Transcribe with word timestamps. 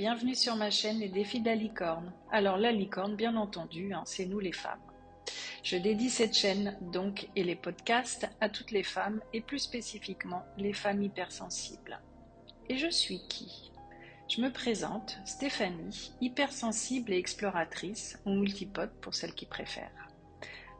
bienvenue 0.00 0.34
sur 0.34 0.56
ma 0.56 0.70
chaîne 0.70 0.98
Les 0.98 1.10
défis 1.10 1.42
de 1.42 1.50
la 1.50 1.54
licorne. 1.54 2.10
Alors 2.32 2.56
la 2.56 2.72
licorne, 2.72 3.16
bien 3.16 3.36
entendu, 3.36 3.92
hein, 3.92 4.02
c'est 4.06 4.24
nous 4.24 4.40
les 4.40 4.50
femmes. 4.50 4.80
Je 5.62 5.76
dédie 5.76 6.08
cette 6.08 6.34
chaîne 6.34 6.74
donc 6.80 7.28
et 7.36 7.44
les 7.44 7.54
podcasts 7.54 8.26
à 8.40 8.48
toutes 8.48 8.70
les 8.70 8.82
femmes 8.82 9.20
et 9.34 9.42
plus 9.42 9.58
spécifiquement 9.58 10.42
les 10.56 10.72
femmes 10.72 11.02
hypersensibles. 11.02 12.00
Et 12.70 12.78
je 12.78 12.88
suis 12.88 13.20
qui? 13.28 13.72
Je 14.26 14.40
me 14.40 14.50
présente, 14.50 15.18
Stéphanie, 15.26 16.12
hypersensible 16.22 17.12
et 17.12 17.18
exploratrice, 17.18 18.18
ou 18.24 18.30
multipote 18.30 18.94
pour 19.02 19.14
celles 19.14 19.34
qui 19.34 19.44
préfèrent. 19.44 20.08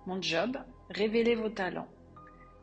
Mon 0.06 0.22
job, 0.22 0.56
révéler 0.88 1.34
vos 1.34 1.50
talents. 1.50 1.90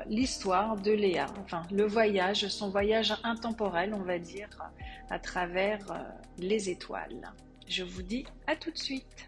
l'histoire 0.07 0.79
de 0.79 0.93
Léa, 0.93 1.27
le 1.71 1.85
voyage, 1.85 2.49
son 2.49 2.71
voyage 2.71 3.15
intemporel, 3.23 3.93
on 3.93 4.03
va 4.03 4.19
dire, 4.19 4.49
à 5.11 5.19
travers 5.19 5.93
euh, 5.93 5.99
les 6.39 6.71
étoiles. 6.71 7.31
Je 7.69 7.85
vous 7.85 8.03
dis 8.03 8.25
à 8.47 8.57
tout 8.57 8.71
de 8.71 8.79
suite. 8.79 9.27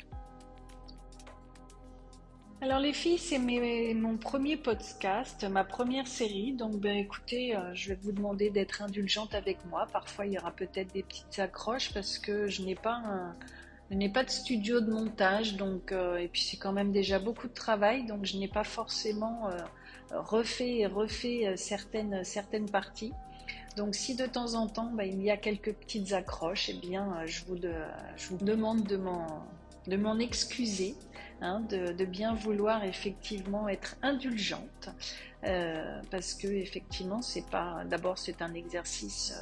Alors 2.63 2.79
les 2.79 2.93
filles, 2.93 3.19
c'est 3.19 3.41
mon 3.41 4.17
premier 4.17 4.57
podcast, 4.57 5.45
ma 5.51 5.65
première 5.65 6.07
série. 6.07 6.53
Donc 6.53 6.77
ben 6.77 6.97
écoutez, 6.97 7.57
euh, 7.57 7.75
je 7.75 7.89
vais 7.89 7.99
vous 8.01 8.13
demander 8.13 8.51
d'être 8.51 8.83
indulgente 8.83 9.35
avec 9.35 9.59
moi. 9.69 9.89
Parfois 9.93 10.27
il 10.27 10.35
y 10.35 10.39
aura 10.39 10.53
peut-être 10.53 10.95
des 10.95 11.03
petites 11.03 11.41
accroches 11.41 11.93
parce 11.93 12.21
que 12.21 12.47
je 12.47 12.63
n'ai 12.63 12.77
pas 12.77 13.03
de 13.91 14.31
studio 14.31 14.81
de 14.81 14.93
montage, 14.93 15.57
donc 15.57 15.91
euh, 15.91 16.19
et 16.19 16.29
puis 16.29 16.41
c'est 16.41 16.57
quand 16.57 16.71
même 16.71 16.93
déjà 16.93 17.19
beaucoup 17.19 17.49
de 17.49 17.53
travail, 17.53 18.07
donc 18.07 18.27
je 18.27 18.37
n'ai 18.37 18.47
pas 18.47 18.63
forcément 18.63 19.49
euh, 19.49 19.59
refait 20.13 20.87
refait 20.87 21.55
certaines 21.57 22.71
parties. 22.71 23.13
Donc 23.77 23.97
si 23.97 24.15
de 24.15 24.27
temps 24.27 24.55
en 24.55 24.69
temps 24.69 24.93
ben, 24.95 25.03
il 25.03 25.21
y 25.21 25.33
a 25.33 25.37
quelques 25.37 25.73
petites 25.73 26.13
accroches, 26.13 26.69
eh 26.69 26.75
bien 26.75 27.27
je 27.27 27.43
vous, 27.45 27.57
demande 28.37 28.85
de 28.85 29.97
m'en 29.97 30.19
excuser, 30.21 30.95
hein, 31.43 31.61
de, 31.69 32.05
bien 32.05 32.35
vouloir 32.35 32.85
effectivement 32.85 33.69
être 33.69 33.97
indulgente, 34.03 34.89
euh, 35.45 36.01
parce 36.11 36.35
que 36.35 36.47
effectivement 36.47 37.21
c'est 37.21 37.47
pas, 37.51 37.83
d'abord 37.85 38.19
c'est 38.19 38.43
un 38.43 38.55
exercice, 38.55 39.35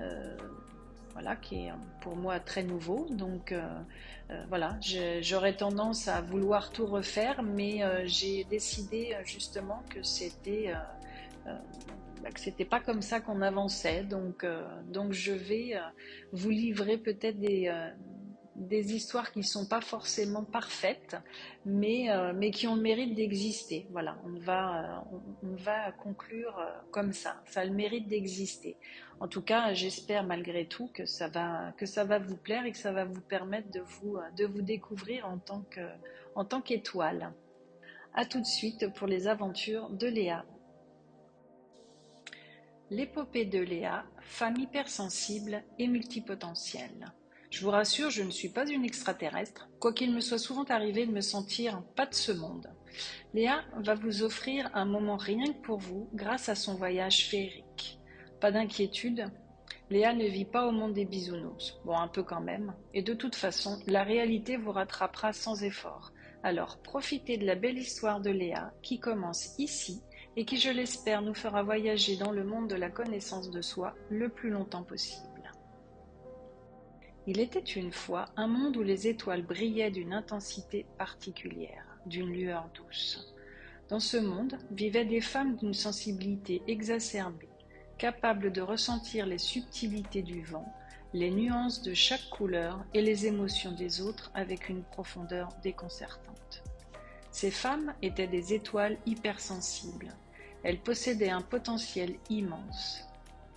euh, 0.00 0.04
euh, 0.04 0.36
voilà, 1.12 1.36
qui 1.36 1.66
est 1.66 1.72
pour 2.02 2.16
moi 2.16 2.40
très 2.40 2.62
nouveau, 2.62 3.06
donc 3.10 3.54
voilà, 4.48 4.76
j'aurais 5.22 5.54
tendance 5.54 6.08
à 6.08 6.20
vouloir 6.20 6.72
tout 6.72 6.84
refaire, 6.84 7.42
mais 7.42 7.80
j'ai 8.06 8.44
décidé 8.44 9.16
justement 9.24 9.82
que 9.88 10.02
c'était 10.02 10.74
que 12.34 12.40
c'était 12.40 12.66
pas 12.66 12.80
comme 12.80 13.00
ça 13.00 13.20
qu'on 13.20 13.40
avançait, 13.40 14.02
donc 14.02 14.44
donc 14.92 15.12
je 15.12 15.32
vais 15.32 15.80
vous 16.32 16.50
livrer 16.50 16.98
peut-être 16.98 17.40
des 17.40 17.72
des 18.56 18.94
histoires 18.94 19.32
qui 19.32 19.40
ne 19.40 19.44
sont 19.44 19.66
pas 19.66 19.80
forcément 19.80 20.42
parfaites, 20.42 21.16
mais, 21.64 22.10
euh, 22.10 22.32
mais 22.34 22.50
qui 22.50 22.66
ont 22.66 22.74
le 22.74 22.82
mérite 22.82 23.14
d'exister. 23.14 23.86
Voilà, 23.90 24.18
on 24.24 24.38
va, 24.38 25.04
euh, 25.68 25.90
conclure 26.02 26.58
euh, 26.58 26.70
comme 26.90 27.12
ça. 27.12 27.42
Ça 27.46 27.60
a 27.60 27.64
le 27.64 27.74
mérite 27.74 28.08
d'exister. 28.08 28.76
En 29.20 29.28
tout 29.28 29.42
cas, 29.42 29.74
j'espère 29.74 30.24
malgré 30.24 30.66
tout 30.66 30.88
que 30.92 31.04
ça 31.04 31.28
va, 31.28 31.72
que 31.76 31.86
ça 31.86 32.04
va 32.04 32.18
vous 32.18 32.36
plaire 32.36 32.64
et 32.64 32.72
que 32.72 32.78
ça 32.78 32.92
va 32.92 33.04
vous 33.04 33.20
permettre 33.20 33.70
de 33.70 33.80
vous, 33.80 34.18
de 34.36 34.46
vous 34.46 34.62
découvrir 34.62 35.26
en 35.26 35.38
tant 35.38 35.62
que, 35.70 35.86
en 36.34 36.44
tant 36.44 36.60
qu'étoile. 36.60 37.32
À 38.14 38.24
tout 38.24 38.40
de 38.40 38.46
suite 38.46 38.92
pour 38.94 39.06
les 39.06 39.28
aventures 39.28 39.90
de 39.90 40.06
Léa. 40.06 40.44
L'épopée 42.88 43.44
de 43.44 43.58
Léa, 43.58 44.04
femme 44.20 44.56
hypersensible 44.56 45.62
et 45.78 45.88
multipotentielle. 45.88 47.12
Je 47.50 47.62
vous 47.62 47.70
rassure, 47.70 48.10
je 48.10 48.22
ne 48.22 48.30
suis 48.30 48.48
pas 48.48 48.68
une 48.68 48.84
extraterrestre, 48.84 49.68
quoiqu'il 49.78 50.12
me 50.12 50.20
soit 50.20 50.38
souvent 50.38 50.64
arrivé 50.64 51.06
de 51.06 51.12
me 51.12 51.20
sentir 51.20 51.82
pas 51.94 52.06
de 52.06 52.14
ce 52.14 52.32
monde. 52.32 52.68
Léa 53.34 53.62
va 53.76 53.94
vous 53.94 54.22
offrir 54.22 54.70
un 54.74 54.84
moment 54.84 55.16
rien 55.16 55.52
que 55.52 55.62
pour 55.62 55.78
vous 55.78 56.08
grâce 56.14 56.48
à 56.48 56.54
son 56.54 56.74
voyage 56.74 57.28
féerique. 57.28 58.00
Pas 58.40 58.50
d'inquiétude, 58.50 59.30
Léa 59.88 60.14
ne 60.14 60.24
vit 60.24 60.44
pas 60.44 60.66
au 60.66 60.72
monde 60.72 60.94
des 60.94 61.04
bisounours. 61.04 61.78
Bon, 61.84 61.96
un 61.96 62.08
peu 62.08 62.24
quand 62.24 62.40
même. 62.40 62.74
Et 62.92 63.02
de 63.02 63.14
toute 63.14 63.36
façon, 63.36 63.78
la 63.86 64.02
réalité 64.02 64.56
vous 64.56 64.72
rattrapera 64.72 65.32
sans 65.32 65.62
effort. 65.62 66.12
Alors 66.42 66.78
profitez 66.78 67.38
de 67.38 67.46
la 67.46 67.54
belle 67.54 67.78
histoire 67.78 68.20
de 68.20 68.30
Léa 68.30 68.72
qui 68.82 68.98
commence 68.98 69.54
ici 69.58 70.02
et 70.36 70.44
qui, 70.44 70.58
je 70.58 70.70
l'espère, 70.70 71.22
nous 71.22 71.34
fera 71.34 71.62
voyager 71.62 72.16
dans 72.16 72.32
le 72.32 72.44
monde 72.44 72.68
de 72.68 72.74
la 72.74 72.90
connaissance 72.90 73.50
de 73.50 73.62
soi 73.62 73.94
le 74.10 74.28
plus 74.28 74.50
longtemps 74.50 74.82
possible. 74.82 75.35
Il 77.28 77.40
était 77.40 77.58
une 77.58 77.90
fois 77.90 78.26
un 78.36 78.46
monde 78.46 78.76
où 78.76 78.82
les 78.82 79.08
étoiles 79.08 79.42
brillaient 79.42 79.90
d'une 79.90 80.12
intensité 80.12 80.86
particulière, 80.96 81.98
d'une 82.06 82.30
lueur 82.30 82.70
douce. 82.72 83.34
Dans 83.88 83.98
ce 83.98 84.16
monde 84.16 84.56
vivaient 84.70 85.04
des 85.04 85.20
femmes 85.20 85.56
d'une 85.56 85.74
sensibilité 85.74 86.62
exacerbée, 86.68 87.48
capables 87.98 88.52
de 88.52 88.60
ressentir 88.60 89.26
les 89.26 89.38
subtilités 89.38 90.22
du 90.22 90.42
vent, 90.42 90.72
les 91.14 91.32
nuances 91.32 91.82
de 91.82 91.94
chaque 91.94 92.28
couleur 92.30 92.84
et 92.94 93.02
les 93.02 93.26
émotions 93.26 93.72
des 93.72 94.00
autres 94.00 94.30
avec 94.34 94.68
une 94.68 94.84
profondeur 94.84 95.48
déconcertante. 95.64 96.62
Ces 97.32 97.50
femmes 97.50 97.92
étaient 98.02 98.28
des 98.28 98.54
étoiles 98.54 98.98
hypersensibles. 99.04 100.14
Elles 100.62 100.80
possédaient 100.80 101.30
un 101.30 101.42
potentiel 101.42 102.16
immense. 102.30 103.00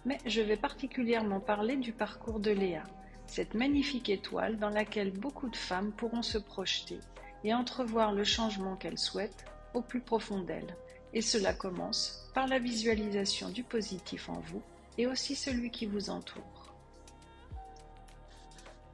Mais 0.06 0.18
je 0.26 0.42
vais 0.42 0.58
particulièrement 0.58 1.40
parler 1.40 1.76
du 1.76 1.92
parcours 1.92 2.40
de 2.40 2.52
Léa, 2.52 2.84
cette 3.30 3.54
magnifique 3.54 4.10
étoile 4.10 4.58
dans 4.58 4.70
laquelle 4.70 5.12
beaucoup 5.12 5.50
de 5.50 5.56
femmes 5.56 5.92
pourront 5.92 6.24
se 6.24 6.40
projeter 6.40 7.00
et 7.44 7.54
entrevoir 7.54 8.12
le 8.12 8.24
changement 8.24 8.76
qu'elles 8.76 8.98
souhaitent 8.98 9.46
au 9.76 9.82
plus 9.82 10.02
profond 10.02 10.42
d'elles. 10.42 10.76
Et 11.14 11.22
cela 11.22 11.54
commence 11.54 12.28
par 12.34 12.48
la 12.48 12.58
visualisation 12.58 13.50
du 13.50 13.64
positif 13.64 14.30
en 14.30 14.40
vous 14.40 14.64
et 14.98 15.06
aussi 15.06 15.36
celui 15.36 15.70
qui 15.70 15.86
vous 15.86 16.10
entoure. 16.10 16.74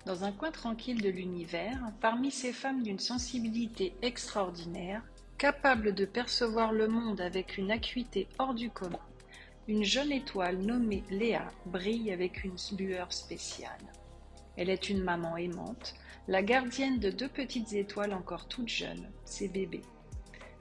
Dans 0.06 0.26
un 0.26 0.34
coin 0.34 0.52
tranquille 0.52 1.02
de 1.02 1.10
l'univers, 1.10 1.80
parmi 2.02 2.30
ces 2.30 2.52
femmes 2.52 2.84
d'une 2.84 3.00
sensibilité 3.00 3.96
extraordinaire, 4.02 5.02
capables 5.38 5.96
de 5.96 6.06
percevoir 6.06 6.74
le 6.74 6.90
monde 6.90 7.22
avec 7.22 7.58
une 7.58 7.72
acuité 7.72 8.28
hors 8.38 8.54
du 8.54 8.70
commun, 8.70 9.00
une 9.70 9.86
jeune 9.86 10.12
étoile 10.12 10.58
nommée 10.58 11.04
Léa 11.10 11.48
brille 11.66 12.12
avec 12.12 12.44
une 12.44 12.58
lueur 12.78 13.14
spéciale. 13.14 13.72
Elle 14.58 14.70
est 14.70 14.90
une 14.90 15.04
maman 15.04 15.38
aimante, 15.38 15.96
la 16.28 16.42
gardienne 16.42 17.00
de 17.00 17.12
deux 17.12 17.28
petites 17.28 17.74
étoiles 17.74 18.14
encore 18.14 18.48
toutes 18.48 18.70
jeunes, 18.70 19.10
ses 19.26 19.48
bébés. 19.48 19.84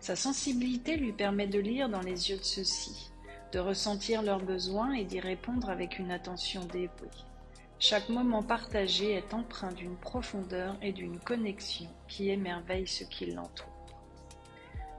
Sa 0.00 0.16
sensibilité 0.16 0.97
lui 0.97 1.12
permet 1.12 1.47
de 1.47 1.59
lire 1.59 1.88
dans 1.88 2.03
les 2.03 2.31
yeux 2.31 2.37
de 2.37 2.43
ceux-ci, 2.43 3.11
de 3.52 3.58
ressentir 3.58 4.23
leurs 4.23 4.43
besoins 4.43 4.93
et 4.93 5.05
d'y 5.05 5.20
répondre 5.20 5.70
avec 5.70 5.99
une 5.99 6.11
attention 6.11 6.64
dévouée. 6.67 7.08
Chaque 7.79 8.08
moment 8.08 8.43
partagé 8.43 9.12
est 9.12 9.35
empreint 9.35 9.73
d'une 9.73 9.97
profondeur 9.97 10.76
et 10.82 10.93
d'une 10.93 11.19
connexion 11.19 11.88
qui 12.08 12.31
émerveille 12.31 12.87
ceux 12.87 13.06
qui 13.06 13.26
l'entourent. 13.26 13.69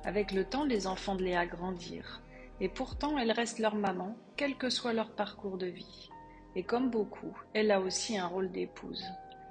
Avec 0.03 0.31
le 0.31 0.45
temps, 0.45 0.65
les 0.65 0.87
enfants 0.87 1.15
de 1.15 1.23
Léa 1.23 1.45
grandirent, 1.45 2.21
et 2.61 2.69
pourtant 2.69 3.17
elle 3.17 3.31
reste 3.31 3.59
leur 3.59 3.75
maman, 3.75 4.15
quel 4.37 4.55
que 4.55 4.69
soit 4.69 4.93
leur 4.93 5.11
parcours 5.11 5.57
de 5.57 5.67
vie. 5.67 6.09
Et 6.55 6.63
comme 6.63 6.89
beaucoup, 6.89 7.37
elle 7.53 7.71
a 7.71 7.81
aussi 7.81 8.17
un 8.17 8.27
rôle 8.27 8.51
d'épouse. 8.51 9.03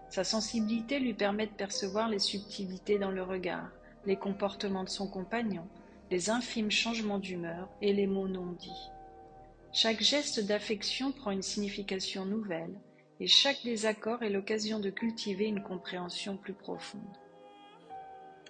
Sa 0.09 0.25
sensibilité 0.25 0.99
lui 0.99 1.13
permet 1.13 1.47
de 1.47 1.53
percevoir 1.53 2.09
les 2.09 2.19
subtilités 2.19 2.99
dans 2.99 3.11
le 3.11 3.23
regard, 3.23 3.71
les 4.07 4.17
comportements 4.17 4.85
de 4.85 4.89
son 4.89 5.09
compagnon, 5.09 5.67
les 6.11 6.31
infimes 6.31 6.71
changements 6.71 7.19
d'humeur 7.19 7.69
et 7.83 7.93
les 7.93 8.07
mots 8.07 8.29
non 8.29 8.53
dits. 8.53 8.91
Chaque 9.73 10.03
geste 10.03 10.41
d'affection 10.41 11.13
prend 11.13 11.31
une 11.31 11.43
signification 11.43 12.25
nouvelle, 12.25 12.79
et 13.21 13.27
chaque 13.27 13.63
désaccord 13.65 14.23
est 14.23 14.31
l'occasion 14.31 14.79
de 14.79 14.91
cultiver 14.91 15.47
une 15.47 15.63
compréhension 15.63 16.37
plus 16.37 16.55
profonde. 16.55 17.03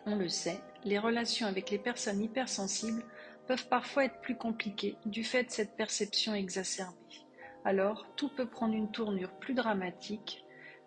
On 0.07 0.17
le 0.17 0.29
sait, 0.29 0.61
les 0.85 0.99
relations 0.99 1.47
avec 1.47 1.71
les 1.71 1.79
personnes 1.79 2.23
hypersensibles 2.23 3.05
peuvent 3.47 3.69
parfois 3.69 4.05
être 4.05 4.21
plus 4.21 4.37
compliquées 4.37 4.97
du 5.07 5.25
fait 5.25 5.45
de 5.45 5.51
cette 5.51 5.77
perception 5.77 6.35
exacerbée 6.35 7.24
alors 7.65 8.07
tout 8.17 8.29
peut 8.29 8.47
prendre 8.47 8.75
une 8.75 8.91
tournure 8.91 9.33
plus 9.41 9.55
dramatique, 9.55 10.45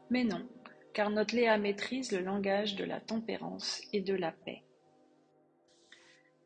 mais 0.10 0.24
non, 0.24 0.48
car 0.94 1.10
notre 1.10 1.36
Léa 1.36 1.58
maîtrise 1.58 2.12
le 2.12 2.22
langage 2.22 2.76
de 2.76 2.84
la 2.84 3.02
tempérance 3.02 3.82
et 3.94 4.02
de 4.02 4.14
la 4.14 4.32
paix. 4.32 4.64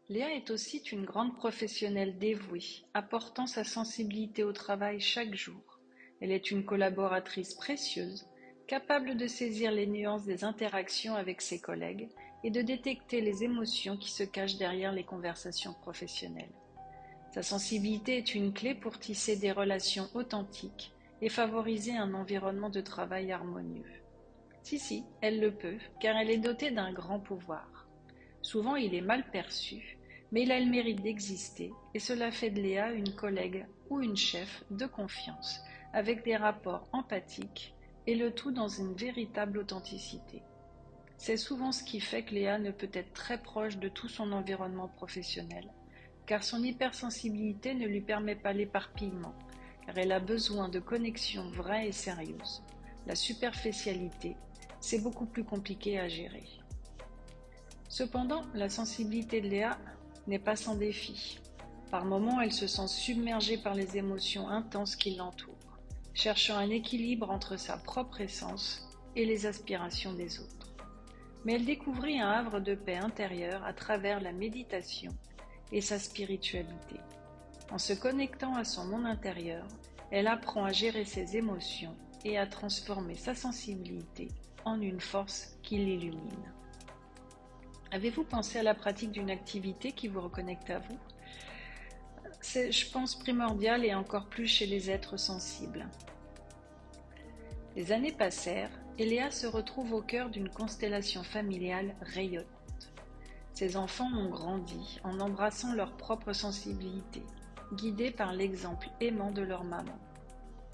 Léa 0.09 0.33
est 0.33 0.49
aussi 0.49 0.77
une 0.77 1.05
grande 1.05 1.35
professionnelle 1.35 2.17
dévouée, 2.17 2.83
apportant 2.93 3.47
sa 3.47 3.63
sensibilité 3.63 4.43
au 4.43 4.51
travail 4.51 4.99
chaque 4.99 5.35
jour. 5.35 5.79
Elle 6.19 6.31
est 6.31 6.51
une 6.51 6.65
collaboratrice 6.65 7.53
précieuse, 7.53 8.27
capable 8.67 9.15
de 9.15 9.27
saisir 9.27 9.71
les 9.71 9.87
nuances 9.87 10.25
des 10.25 10.43
interactions 10.43 11.15
avec 11.15 11.41
ses 11.41 11.59
collègues 11.59 12.09
et 12.43 12.51
de 12.51 12.61
détecter 12.61 13.21
les 13.21 13.43
émotions 13.43 13.97
qui 13.97 14.11
se 14.11 14.23
cachent 14.23 14.57
derrière 14.57 14.91
les 14.91 15.03
conversations 15.03 15.73
professionnelles. 15.73 16.51
Sa 17.31 17.43
sensibilité 17.43 18.17
est 18.17 18.35
une 18.35 18.51
clé 18.51 18.75
pour 18.75 18.99
tisser 18.99 19.37
des 19.37 19.53
relations 19.53 20.09
authentiques 20.13 20.91
et 21.21 21.29
favoriser 21.29 21.95
un 21.95 22.13
environnement 22.13 22.69
de 22.69 22.81
travail 22.81 23.31
harmonieux. 23.31 23.85
Si, 24.63 24.77
si, 24.77 25.05
elle 25.21 25.39
le 25.39 25.51
peut, 25.51 25.77
car 26.01 26.17
elle 26.17 26.29
est 26.29 26.37
dotée 26.37 26.71
d'un 26.71 26.91
grand 26.91 27.19
pouvoir. 27.19 27.87
Souvent 28.41 28.75
il 28.75 28.93
est 28.93 29.01
mal 29.01 29.29
perçu, 29.31 29.97
mais 30.31 30.43
il 30.43 30.51
a 30.51 30.59
le 30.59 30.69
mérite 30.69 31.01
d'exister, 31.01 31.71
et 31.93 31.99
cela 31.99 32.31
fait 32.31 32.49
de 32.49 32.61
Léa 32.61 32.91
une 32.91 33.15
collègue 33.15 33.65
ou 33.89 34.01
une 34.01 34.17
chef 34.17 34.65
de 34.69 34.85
confiance, 34.85 35.61
avec 35.93 36.25
des 36.25 36.35
rapports 36.35 36.87
empathiques, 36.91 37.73
et 38.07 38.15
le 38.15 38.33
tout 38.33 38.51
dans 38.51 38.67
une 38.67 38.93
véritable 38.93 39.59
authenticité. 39.59 40.41
C'est 41.17 41.37
souvent 41.37 41.71
ce 41.71 41.83
qui 41.83 42.01
fait 42.01 42.23
que 42.23 42.33
Léa 42.33 42.59
ne 42.59 42.71
peut 42.71 42.89
être 42.91 43.13
très 43.13 43.37
proche 43.37 43.77
de 43.77 43.87
tout 43.87 44.09
son 44.09 44.33
environnement 44.33 44.89
professionnel, 44.89 45.71
car 46.25 46.43
son 46.43 46.63
hypersensibilité 46.63 47.73
ne 47.73 47.87
lui 47.87 48.01
permet 48.01 48.35
pas 48.35 48.53
l'éparpillement, 48.53 49.33
car 49.85 49.97
elle 49.97 50.11
a 50.11 50.19
besoin 50.19 50.69
de 50.69 50.79
connexions 50.79 51.49
vraies 51.51 51.87
et 51.87 51.91
sérieuses. 51.91 52.63
La 53.07 53.15
superficialité, 53.15 54.35
c'est 54.79 55.01
beaucoup 55.01 55.25
plus 55.25 55.43
compliqué 55.43 55.99
à 55.99 56.07
gérer. 56.07 56.47
Cependant, 57.89 58.43
la 58.53 58.69
sensibilité 58.69 59.41
de 59.41 59.49
Léa 59.49 59.77
n'est 60.27 60.39
pas 60.39 60.55
sans 60.55 60.75
défi. 60.75 61.39
Par 61.89 62.05
moments, 62.05 62.39
elle 62.39 62.53
se 62.53 62.67
sent 62.67 62.87
submergée 62.87 63.57
par 63.57 63.73
les 63.73 63.97
émotions 63.97 64.47
intenses 64.47 64.95
qui 64.95 65.15
l'entourent, 65.15 65.79
cherchant 66.13 66.57
un 66.57 66.69
équilibre 66.69 67.29
entre 67.29 67.57
sa 67.57 67.77
propre 67.77 68.21
essence 68.21 68.87
et 69.15 69.25
les 69.25 69.45
aspirations 69.45 70.13
des 70.13 70.39
autres 70.39 70.71
mais 71.43 71.53
elle 71.53 71.65
découvrit 71.65 72.19
un 72.19 72.29
havre 72.29 72.59
de 72.59 72.75
paix 72.75 72.97
intérieure 72.97 73.63
à 73.65 73.73
travers 73.73 74.21
la 74.21 74.31
méditation 74.31 75.11
et 75.71 75.81
sa 75.81 75.99
spiritualité. 75.99 76.99
En 77.71 77.77
se 77.77 77.93
connectant 77.93 78.55
à 78.55 78.63
son 78.63 78.85
monde 78.85 79.05
intérieur, 79.05 79.65
elle 80.11 80.27
apprend 80.27 80.65
à 80.65 80.71
gérer 80.71 81.05
ses 81.05 81.37
émotions 81.37 81.95
et 82.25 82.37
à 82.37 82.45
transformer 82.45 83.15
sa 83.15 83.33
sensibilité 83.33 84.27
en 84.65 84.81
une 84.81 84.99
force 84.99 85.57
qui 85.63 85.77
l'illumine. 85.77 86.53
Avez-vous 87.91 88.23
pensé 88.23 88.59
à 88.59 88.63
la 88.63 88.73
pratique 88.73 89.11
d'une 89.11 89.31
activité 89.31 89.91
qui 89.91 90.07
vous 90.07 90.21
reconnecte 90.21 90.69
à 90.69 90.79
vous? 90.79 90.97
C'est, 92.41 92.71
je 92.71 92.89
pense, 92.89 93.15
primordial 93.15 93.85
et 93.85 93.93
encore 93.93 94.27
plus 94.27 94.47
chez 94.47 94.65
les 94.65 94.89
êtres 94.89 95.17
sensibles. 95.17 95.87
Les 97.75 97.91
années 97.91 98.11
passèrent 98.11 98.71
et 98.97 99.31
se 99.31 99.47
retrouve 99.47 99.93
au 99.93 100.01
cœur 100.01 100.29
d'une 100.29 100.49
constellation 100.49 101.23
familiale 101.23 101.95
rayonnante. 102.01 102.60
Ses 103.61 103.77
enfants 103.77 104.11
ont 104.17 104.27
grandi 104.27 104.99
en 105.03 105.19
embrassant 105.19 105.75
leur 105.75 105.95
propre 105.95 106.33
sensibilité, 106.33 107.21
guidés 107.73 108.09
par 108.09 108.33
l'exemple 108.33 108.89
aimant 108.99 109.29
de 109.29 109.43
leur 109.43 109.63
maman. 109.63 109.99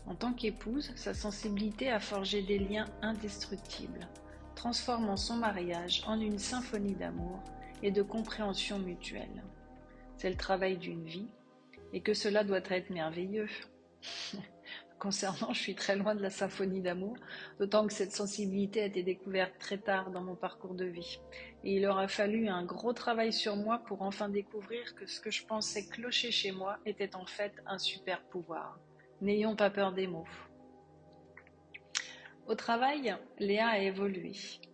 En 0.06 0.16
tant 0.16 0.32
qu'épouse, 0.32 0.94
sa 0.96 1.14
sensibilité 1.14 1.92
a 1.92 2.00
forgé 2.00 2.44
des 2.44 2.60
liens 2.60 2.86
indestructibles, 3.02 4.08
transformant 4.56 5.18
son 5.18 5.36
mariage 5.36 6.02
en 6.08 6.18
une 6.22 6.40
symphonie 6.40 6.96
d'amour 6.96 7.44
et 7.84 7.92
de 7.92 8.02
compréhension 8.02 8.80
mutuelle. 8.80 9.44
C'est 10.16 10.30
le 10.30 10.38
travail 10.38 10.78
d'une 10.78 11.04
vie, 11.04 11.28
et 11.92 12.00
que 12.00 12.14
cela 12.14 12.46
doit 12.46 12.64
être 12.70 12.90
merveilleux. 12.90 13.50
concernant, 15.00 15.54
je 15.54 15.60
suis 15.60 15.76
très 15.76 15.96
loin 15.96 16.16
de 16.16 16.22
la 16.22 16.30
symphonie 16.30 16.82
d'amour, 16.82 17.16
d'autant 17.60 17.88
que 17.88 17.94
cette 17.94 18.14
sensibilité 18.14 18.82
a 18.82 18.86
été 18.86 19.04
découverte 19.04 19.54
très 19.60 19.78
tard 19.78 20.12
dans 20.12 20.22
mon 20.22 20.36
parcours 20.36 20.74
de 20.74 20.86
vie. 20.86 21.20
Et 21.64 21.76
il 21.76 21.86
aura 21.86 22.08
fallu 22.08 22.48
un 22.48 22.64
gros 22.64 22.94
travail 22.94 23.34
sur 23.34 23.56
moi 23.56 23.80
pour 23.80 24.02
enfin 24.02 24.30
découvrir 24.30 24.96
que 24.96 25.06
ce 25.06 25.20
que 25.20 25.32
je 25.32 25.46
pensais 25.46 25.88
clocher 25.88 26.32
chez 26.32 26.52
moi 26.52 26.78
était 26.86 27.16
en 27.16 27.26
fait 27.26 27.54
un 27.66 27.78
super 27.78 28.22
pouvoir. 28.24 28.80
N'ayons 29.22 29.56
pas 29.56 29.70
peur 29.70 29.94
des 29.94 30.08
mots. 30.08 30.28
Au 32.48 32.56
travail, 32.56 33.14
Léa 33.40 33.68
a 33.68 33.80
évolué, 33.80 34.32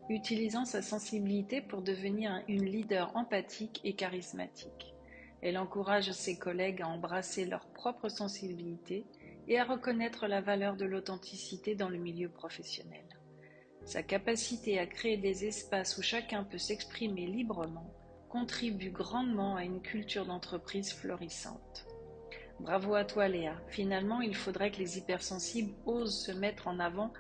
utilisant 0.08 0.64
sa 0.64 0.84
sensibilité 0.84 1.60
pour 1.60 1.82
devenir 1.82 2.44
une 2.48 2.66
leader 2.66 3.16
empathique 3.16 3.82
et 3.84 3.96
charismatique. 3.96 4.94
Elle 5.42 5.58
encourage 5.58 6.12
ses 6.12 6.38
collègues 6.38 6.82
à 6.82 6.88
embrasser 6.88 7.46
leur 7.46 7.66
propre 7.68 8.10
sensibilité 8.10 9.06
et 9.48 9.60
à 9.60 9.64
reconnaître 9.64 10.28
la 10.28 10.42
valeur 10.42 10.76
de 10.76 10.86
l'authenticité 10.86 11.76
dans 11.76 11.90
le 11.90 11.98
milieu 11.98 12.30
professionnel. 12.30 13.06
Sa 13.86 14.02
capacité 14.02 14.80
à 14.80 14.86
créer 14.86 15.18
des 15.18 15.46
espaces 15.46 15.98
où 15.98 16.02
chacun 16.02 16.44
peut 16.44 16.58
s'exprimer 16.58 17.28
librement 17.28 17.94
contribue 18.30 18.90
grandement 18.90 19.56
à 19.56 19.64
une 19.64 19.82
culture 19.82 20.26
d'entreprise 20.26 20.94
florissante. 20.94 21.86
Bravo 22.60 22.96
à 22.96 23.04
toi 23.04 23.28
Léa. 23.28 23.56
Finalement, 23.68 24.22
il 24.22 24.36
faudrait 24.36 24.72
que 24.72 24.80
les 24.80 24.98
hypersensibles 24.98 25.74
osent 25.86 26.26
se 26.26 26.32
mettre 26.32 26.68
en 26.68 26.80
avant 26.80 27.12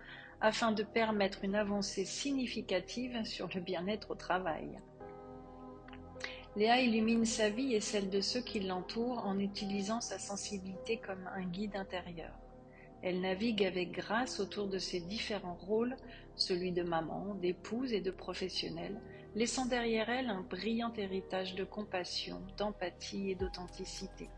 afin 0.41 0.71
de 0.71 0.83
permettre 0.83 1.43
une 1.43 1.55
avancée 1.55 2.05
significative 2.05 3.23
sur 3.25 3.49
le 3.53 3.61
bien-être 3.61 4.11
au 4.11 4.15
travail. 4.15 4.79
Léa 6.55 6.81
illumine 6.81 7.25
sa 7.25 7.49
vie 7.49 7.73
et 7.73 7.81
celle 7.81 8.11
de 8.11 8.21
ceux 8.21 8.41
qui 8.41 8.59
l'entourent 8.59 9.25
en 9.25 9.39
utilisant 9.39 10.01
sa 10.01 10.19
sensibilité 10.19 10.97
comme 10.97 11.27
un 11.35 11.45
guide 11.45 11.75
intérieur. 11.75 12.31
Elle 13.01 13.21
navigue 13.21 13.63
avec 13.63 13.91
grâce 13.91 14.39
autour 14.39 14.67
de 14.67 14.77
ses 14.77 14.99
différents 14.99 15.55
rôles, 15.55 15.95
celui 16.35 16.71
de 16.71 16.83
maman, 16.83 17.33
d'épouse 17.41 17.91
et 17.91 18.01
de 18.01 18.11
professionnelle, 18.11 19.01
laissant 19.33 19.65
derrière 19.65 20.11
elle 20.11 20.29
un 20.29 20.41
brillant 20.41 20.93
héritage 20.95 21.55
de 21.55 21.63
compassion, 21.63 22.39
d'empathie 22.55 23.31
et 23.31 23.35
d'authenticité. 23.35 24.29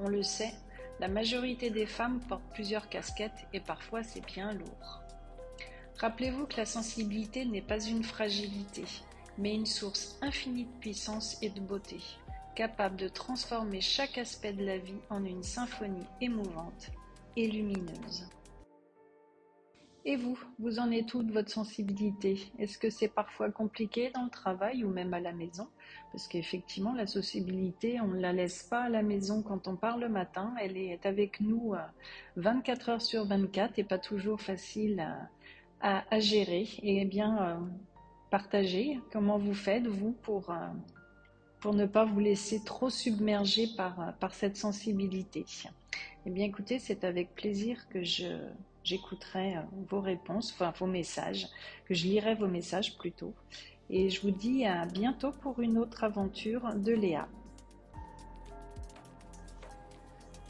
On 0.00 0.08
le 0.08 0.24
sait, 0.24 0.52
la 0.98 1.06
majorité 1.06 1.70
des 1.70 1.86
femmes 1.86 2.20
portent 2.28 2.52
plusieurs 2.54 2.88
casquettes 2.88 3.46
et 3.52 3.60
parfois 3.60 4.02
c'est 4.02 4.26
bien 4.26 4.52
lourd. 4.52 5.02
Rappelez-vous 5.98 6.46
que 6.46 6.56
la 6.56 6.66
sensibilité 6.66 7.44
n'est 7.44 7.62
pas 7.62 7.80
une 7.80 8.02
fragilité, 8.02 8.84
mais 9.38 9.54
une 9.54 9.66
source 9.66 10.18
infinie 10.22 10.64
de 10.64 10.80
puissance 10.80 11.36
et 11.42 11.50
de 11.50 11.60
beauté, 11.60 12.00
capable 12.54 12.96
de 12.96 13.08
transformer 13.08 13.80
chaque 13.80 14.18
aspect 14.18 14.52
de 14.52 14.64
la 14.64 14.78
vie 14.78 15.00
en 15.10 15.24
une 15.24 15.42
symphonie 15.42 16.06
émouvante 16.20 16.90
et 17.36 17.48
lumineuse. 17.48 18.28
Et 20.04 20.16
vous, 20.16 20.36
vous 20.58 20.80
en 20.80 20.90
êtes 20.90 21.14
où 21.14 21.22
de 21.22 21.32
votre 21.32 21.50
sensibilité? 21.50 22.50
Est-ce 22.58 22.76
que 22.76 22.90
c'est 22.90 23.08
parfois 23.08 23.50
compliqué 23.50 24.10
dans 24.10 24.24
le 24.24 24.30
travail 24.30 24.82
ou 24.82 24.88
même 24.90 25.14
à 25.14 25.20
la 25.20 25.32
maison? 25.32 25.68
Parce 26.10 26.26
qu'effectivement, 26.26 26.92
la 26.92 27.06
sensibilité, 27.06 28.00
on 28.00 28.08
ne 28.08 28.20
la 28.20 28.32
laisse 28.32 28.64
pas 28.64 28.82
à 28.82 28.88
la 28.88 29.02
maison 29.02 29.42
quand 29.42 29.68
on 29.68 29.76
part 29.76 29.98
le 29.98 30.08
matin. 30.08 30.54
Elle 30.60 30.76
est 30.76 31.06
avec 31.06 31.40
nous 31.40 31.74
24 32.34 32.88
euh, 32.88 32.92
heures 32.92 33.02
sur 33.02 33.24
24 33.26 33.78
et 33.78 33.84
pas 33.84 33.98
toujours 33.98 34.40
facile 34.40 35.06
à, 35.80 36.18
gérer. 36.18 36.68
Et 36.82 37.02
eh 37.02 37.04
bien, 37.04 37.38
euh, 37.40 37.56
partager 38.32 38.98
comment 39.12 39.36
vous 39.36 39.52
faites, 39.52 39.86
vous, 39.86 40.12
pour, 40.22 40.48
euh, 40.48 40.56
pour 41.60 41.74
ne 41.74 41.84
pas 41.84 42.06
vous 42.06 42.18
laisser 42.18 42.64
trop 42.64 42.88
submerger 42.88 43.68
par, 43.76 44.00
euh, 44.00 44.10
par 44.18 44.32
cette 44.32 44.56
sensibilité? 44.56 45.44
Eh 46.24 46.30
bien, 46.30 46.46
écoutez, 46.46 46.78
c'est 46.78 47.04
avec 47.04 47.34
plaisir 47.34 47.86
que 47.90 48.02
je, 48.02 48.48
j'écouterai 48.84 49.58
euh, 49.58 49.60
vos 49.90 50.00
réponses, 50.00 50.50
enfin 50.54 50.72
vos 50.78 50.86
messages, 50.86 51.46
que 51.84 51.92
je 51.92 52.04
lirai 52.06 52.34
vos 52.34 52.48
messages 52.48 52.96
plutôt. 52.96 53.34
Et 53.90 54.08
je 54.08 54.22
vous 54.22 54.30
dis 54.30 54.64
à 54.64 54.86
bientôt 54.86 55.32
pour 55.32 55.60
une 55.60 55.76
autre 55.76 56.02
aventure 56.02 56.72
de 56.74 56.92
Léa. 56.92 57.28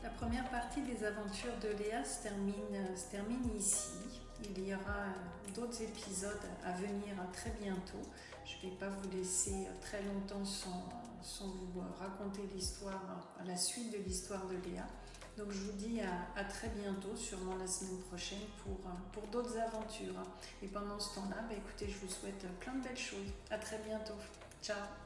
La 0.05 0.11
première 0.11 0.49
partie 0.51 0.83
des 0.83 1.03
aventures 1.05 1.59
de 1.61 1.83
Léa 1.83 2.05
se 2.05 2.23
termine, 2.23 2.97
se 2.97 3.11
termine 3.11 3.57
ici. 3.59 4.22
Il 4.45 4.69
y 4.69 4.75
aura 4.75 5.07
d'autres 5.55 5.83
épisodes 5.83 6.41
à 6.65 6.73
venir 6.73 7.15
très 7.33 7.51
bientôt. 7.61 8.03
Je 8.45 8.67
ne 8.67 8.71
vais 8.71 8.77
pas 8.79 8.89
vous 8.89 9.11
laisser 9.17 9.67
très 9.81 10.03
longtemps 10.03 10.45
sans, 10.45 11.47
vous 11.47 11.81
raconter 11.99 12.43
l'histoire, 12.55 13.35
la 13.45 13.57
suite 13.57 13.93
de 13.93 13.99
l'histoire 13.99 14.47
de 14.47 14.57
Léa. 14.69 14.87
Donc 15.37 15.51
je 15.51 15.59
vous 15.59 15.73
dis 15.73 16.01
à, 16.01 16.45
très 16.45 16.69
bientôt, 16.69 17.17
sûrement 17.17 17.57
la 17.57 17.67
semaine 17.67 18.01
prochaine 18.01 18.43
pour, 18.63 18.79
pour 19.13 19.27
d'autres 19.29 19.57
aventures. 19.59 20.15
Et 20.63 20.69
pendant 20.69 20.99
ce 20.99 21.15
temps-là, 21.15 21.43
bah, 21.49 21.55
écoutez, 21.57 21.89
je 21.89 21.99
vous 21.99 22.13
souhaite 22.13 22.47
plein 22.61 22.75
de 22.75 22.83
belles 22.83 22.97
choses. 22.97 23.33
À 23.51 23.59
très 23.59 23.79
bientôt. 23.79 24.19
Ciao 24.63 25.02